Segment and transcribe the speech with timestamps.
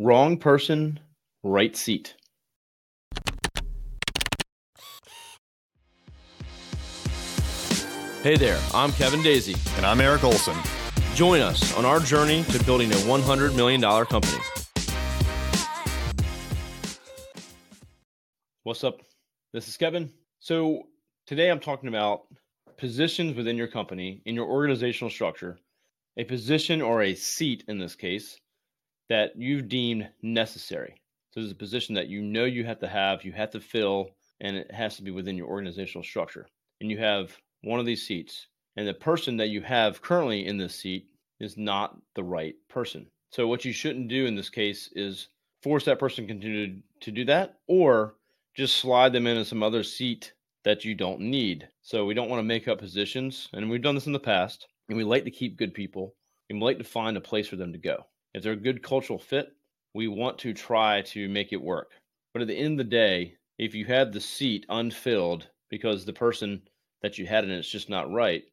[0.00, 1.00] Wrong person,
[1.42, 2.14] right seat.
[8.22, 9.56] Hey there, I'm Kevin Daisy.
[9.76, 10.56] And I'm Eric Olson.
[11.16, 14.38] Join us on our journey to building a $100 million company.
[18.62, 19.00] What's up?
[19.52, 20.12] This is Kevin.
[20.38, 20.84] So,
[21.26, 22.22] today I'm talking about
[22.76, 25.58] positions within your company, in your organizational structure,
[26.16, 28.38] a position or a seat in this case
[29.08, 30.94] that you've deemed necessary.
[31.30, 33.60] So, this is a position that you know you have to have, you have to
[33.60, 36.46] fill, and it has to be within your organizational structure.
[36.80, 40.58] And you have one of these seats, and the person that you have currently in
[40.58, 41.08] this seat
[41.40, 43.06] is not the right person.
[43.30, 45.28] So, what you shouldn't do in this case is
[45.62, 48.14] force that person to continue to do that, or
[48.54, 50.32] just slide them into some other seat
[50.64, 51.68] that you don't need.
[51.82, 54.66] So, we don't want to make up positions, and we've done this in the past,
[54.88, 56.14] and we like to keep good people,
[56.48, 58.06] and we like to find a place for them to go.
[58.38, 59.52] If they're a good cultural fit,
[59.94, 61.90] we want to try to make it work.
[62.32, 66.12] But at the end of the day, if you have the seat unfilled because the
[66.12, 66.62] person
[67.02, 68.44] that you had and it's just not right,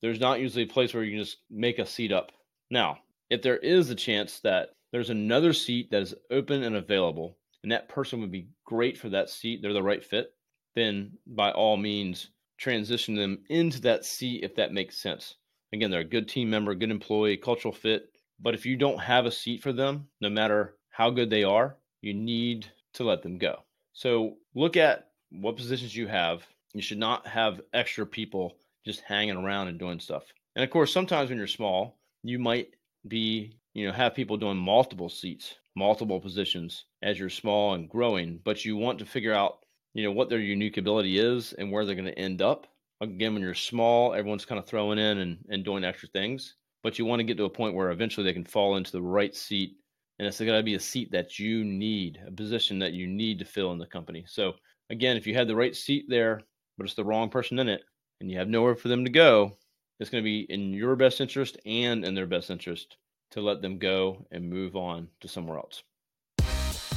[0.00, 2.32] there's not usually a place where you can just make a seat up.
[2.70, 7.36] Now, if there is a chance that there's another seat that is open and available,
[7.62, 10.32] and that person would be great for that seat, they're the right fit,
[10.74, 15.34] then by all means, transition them into that seat if that makes sense.
[15.74, 18.08] Again, they're a good team member, good employee, cultural fit.
[18.44, 21.76] But if you don't have a seat for them, no matter how good they are,
[22.00, 23.64] you need to let them go.
[23.92, 29.36] So look at what positions you have you should not have extra people just hanging
[29.36, 30.24] around and doing stuff.
[30.56, 32.74] And of course, sometimes when you're small, you might
[33.08, 38.40] be, you know, have people doing multiple seats, multiple positions as you're small and growing,
[38.44, 39.60] but you want to figure out,
[39.94, 42.66] you know, what their unique ability is and where they're going to end up.
[43.00, 46.98] Again, when you're small, everyone's kind of throwing in and, and doing extra things, but
[46.98, 49.34] you want to get to a point where eventually they can fall into the right
[49.34, 49.78] seat.
[50.18, 53.40] And it's got to be a seat that you need, a position that you need
[53.40, 54.24] to fill in the company.
[54.28, 54.52] So,
[54.90, 56.42] again, if you had the right seat there,
[56.76, 57.82] but it's the wrong person in it
[58.20, 59.56] and you have nowhere for them to go,
[59.98, 62.96] it's going to be in your best interest and in their best interest
[63.30, 65.82] to let them go and move on to somewhere else.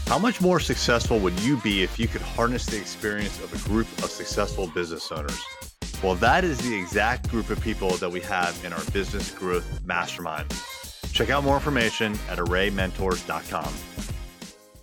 [0.05, 3.69] How much more successful would you be if you could harness the experience of a
[3.69, 5.43] group of successful business owners?
[6.03, 9.83] Well, that is the exact group of people that we have in our business growth
[9.85, 10.53] mastermind.
[11.11, 13.96] Check out more information at arraymentors.com.